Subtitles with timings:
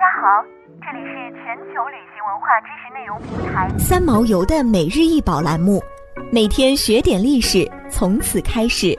[0.00, 0.42] 家好，
[0.80, 5.78] 这里是全球旅行文化知识内容平台三毛游的每日一宝栏目，
[6.32, 8.98] 每天学点历史，从此开始。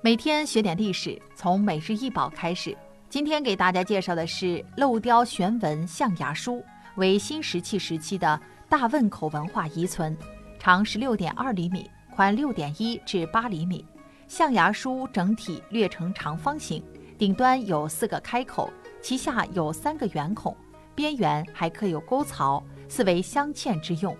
[0.00, 2.72] 每天学点历史，从每日一宝开始。
[3.08, 6.64] 今天给大家介绍的是镂雕悬纹象牙书，
[6.94, 10.16] 为新石器时期的大汶口文化遗存，
[10.60, 13.84] 长十六点二厘米，宽六点一至八厘米。
[14.28, 16.82] 象牙书整体略呈长方形，
[17.16, 18.68] 顶端有四个开口，
[19.00, 20.54] 其下有三个圆孔，
[20.96, 24.16] 边缘还刻有沟槽，四为镶嵌之用。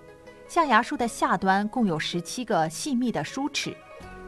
[0.46, 3.76] 象牙梳的下端共有十七个细密的梳齿。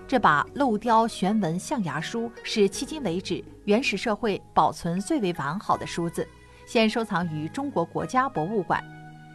[0.08, 6.26] 这把镂雕悬纹象牙梳是迄今为止原始社会保存最为完好的梳子，
[6.66, 8.82] 现收藏于中国国家博物馆。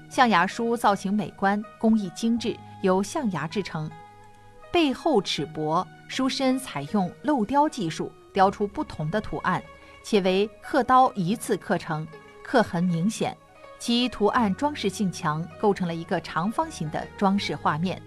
[0.09, 3.89] 象牙梳造型美观，工艺精致，由象牙制成，
[4.73, 9.61] 背后齿薄，梳身采用镂雕技术，雕出不同的图案，
[10.03, 12.07] 且为刻刀一次刻成，
[12.43, 13.35] 刻痕明显，
[13.79, 18.01] 其图案装饰性强，构成了一个长方形的装饰画面。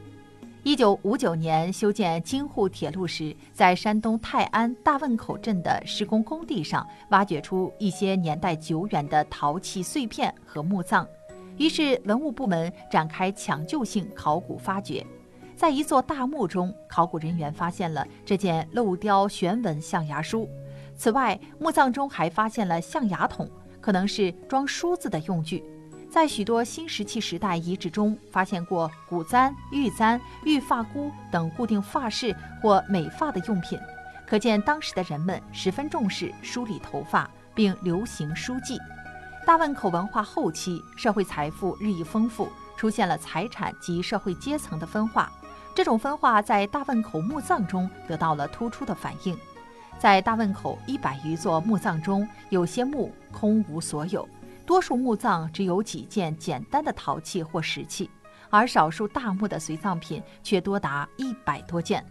[0.62, 11.06] 一九五九年修建京沪铁路时，在山东泰安大汶口镇的施工工地上挖掘出一些年代久远的陶器碎片和墓葬，
[11.59, 15.06] 于是文物部门展开抢救性考古发掘，
[15.56, 20.48] 在一座大墓中，考古人员发现了这件镂雕悬纹象牙书。
[20.97, 23.48] 此外，墓葬中还发现了象牙桶，
[23.80, 25.64] 可能是装梳子的用具。
[26.10, 33.78] 在许多新石器时代遗址中，发现过骨簪、玉簪、玉发箍等固定发饰或美发的用品，
[34.27, 38.78] 可见当时的人们十分重视梳理头发，并流行梳髻。
[39.44, 45.32] 大汶口文化后期，社会财富日益丰富，出现了财产及社会阶层的分化，
[45.75, 49.36] 这种分化在大汶口墓葬中得到了突出的反映。
[49.98, 54.28] 在大汶口一百余座墓葬中，有些墓空无所有。
[54.64, 58.09] 多数墓葬只有几件简单的陶器或石器，
[58.50, 62.04] 而少数大墓的随葬品却多达一百多件。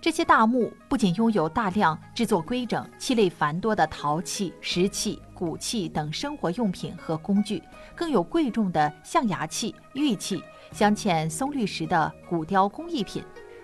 [0.00, 7.60] 这些大墓不仅拥有大量制作规整、器类繁多的陶器、石器、骨器等生活用品和工具，
[7.94, 13.22] 更有贵重的象牙器、玉器、镶嵌松绿石的骨雕工艺品。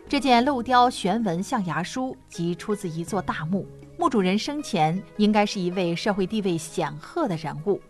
[0.08, 3.66] 这件镂雕悬纹象牙梳即出自一座大墓，
[3.98, 7.80] 墓主人生前应该是一位社会地位显赫的人物。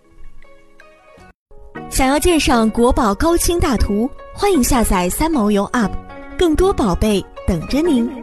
[1.91, 5.91] 想要鉴赏国宝高清大图，欢迎下载三毛游 App，
[6.39, 8.22] 更多宝贝等着您。